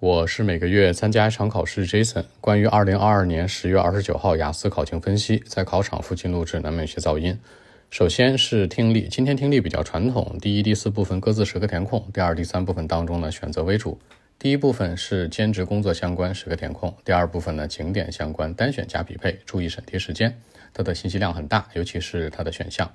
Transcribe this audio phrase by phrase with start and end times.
[0.00, 2.24] 我是每个月参加一场考试，Jason。
[2.40, 7.36] 关于二零二二年十月二十九号雅思考情分析，在考场附近录制，难免有些噪音。
[7.90, 13.98] 首先是听力，今天听力比较传统，第一、第四部分各自十个填空，第二、第三部分当中呢选择为主。
[14.38, 20.38] 第一部分是兼职工作相关，十个填空；第二部分呢景点相关，单选加匹配，注意审题时间，
[20.72, 22.88] 它的信息量很大，尤其是它的选项。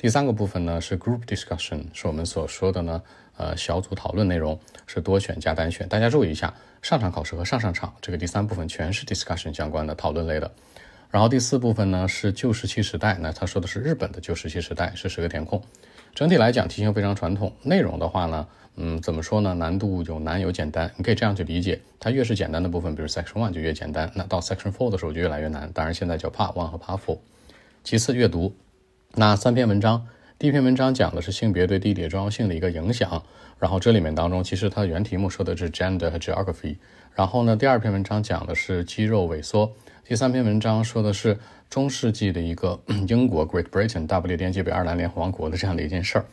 [0.00, 3.02] 第三个部分呢是 group discussion，是我们所说的呢，
[3.36, 5.86] 呃，小组讨论内容是多选加单选。
[5.90, 10.50] 大家注意一下，上场考试和上上场这个第三部分全是 discussion 相关的讨论类的。
[11.10, 15.62] 然后第四部分呢是旧石器时代，那他说的是日本的旧石器时代，是十个填空。
[16.14, 19.52] 整体来讲题型非常传统，内容的话呢，嗯，怎么说呢？
[19.52, 25.70] 难度有难有简单，你可以这样去理解，它越是简单的部分，比如 section one 就越简单，那到 section four 的时候就越来越难。
[25.74, 27.18] 当然现在叫 part one 和 part four。
[27.84, 28.56] 其次阅读。
[29.16, 30.06] 那三篇文章，
[30.38, 33.24] 第一篇文章讲的是性别对地理重要性的一个影响，
[33.58, 36.76] 然后这里面当中其实它的原题目说的是 gender 和 geography，
[37.16, 39.72] 然后呢第二篇文章讲的是肌肉萎缩，
[40.04, 41.36] 第三篇文章说的是
[41.68, 46.24] 中世纪的一个英国 Great Britain 大不列颠及北爱尔兰联合王国的这样的一件事儿，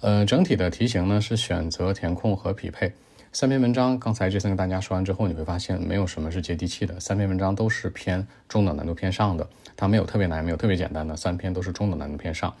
[0.00, 2.92] 呃整体的题型呢是选择填空和匹配。
[3.30, 6.98] 三篇文章，刚才这三个大家说完之后，你会发现没有什么是接地气的。
[6.98, 12.54] 三篇文章都是偏中等难度偏上的，它没有特别难，没有特别简单的，三篇都是中等难度偏上。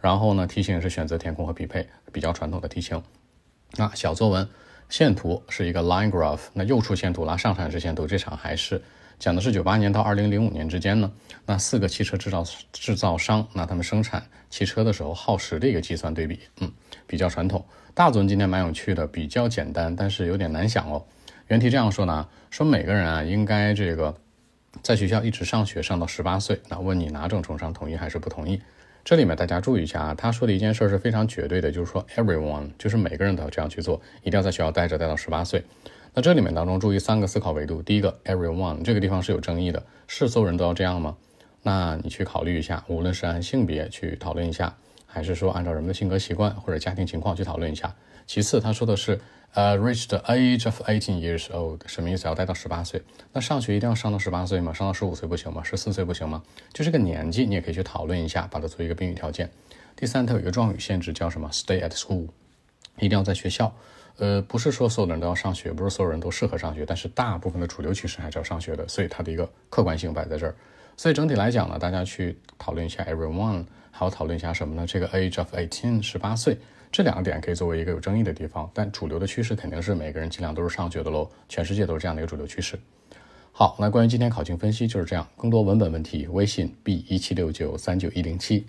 [0.00, 3.02] 然后呢，题型是选择填空和匹配，比较传统的题型。
[3.76, 4.48] 那小作文
[4.88, 8.82] 线图是一个 line graph，那又出线图了上产式线图，这场还是
[9.18, 11.10] 讲的是九八年到二零零五年之间呢，
[11.46, 16.70] 那四个汽车制造制造商，那他们生产汽车的时候耗时的一个计算对比，嗯，
[17.06, 17.64] 比较传统。
[17.94, 21.04] 大作文今天蛮有趣的，比较简单，但是有点难想哦。
[21.46, 24.14] 原题这样说呢，说每个人啊应该这个
[24.82, 26.60] 在学校一直上学上到十八岁。
[26.68, 28.60] 那问你哪种重伤同意还是不同意？
[29.04, 35.62] 这里面大家注意一下啊，他说的一件事是非常绝对的，就是说 everyone 就是每个人都要这样去做，一定要在学校待着待到十八岁。
[36.14, 41.16] 那这里面当中注意三个思考维度，第一个 everyone 这个地方是有争议的，是所有人都要这样吗？
[41.62, 44.76] 那你去考虑一下，无论是按性别去讨论一下。
[45.06, 47.94] 还是说按照人们的性格习惯或者家庭情况去讨论一下。
[48.26, 49.20] 其次，他说的是，
[49.52, 52.26] 呃，reach the age of eighteen years old，什么意思？
[52.26, 53.00] 要待到十八岁。
[53.32, 54.72] 那上学一定要上到十八岁吗？
[54.72, 55.62] 上到十五岁不行吗？
[55.62, 56.42] 十四岁不行吗？
[56.72, 59.48] 就这个年纪，你也可以去讨论一下，把它作为一个宾语条件。
[59.94, 62.26] 第三，它有一个状语限制，叫什么？Stay at school，
[62.98, 63.72] 一定要在学校。
[64.18, 70.54] 呃，不是说所有的人都要上学，不是所有人都适合上学，但是大部分的主流趋势还是要上学的，所以它的一个客观性摆在这儿。
[70.96, 73.64] 所以整体来讲呢，大家去讨论一下 everyone。
[73.96, 74.84] 还要讨论一下什么呢？
[74.84, 76.58] 这个 age of eighteen 十八岁
[76.90, 82.76] 这两个点可以作为一个有争议的地方，但主流的趋势肯定是每个人尽量都是上学的喽，全世界都是这样的一个主流趋势。
[83.52, 88.66] 好，那关于今天考情分析就是这样，更多文本问题，微信 b 一七六九三九一零七。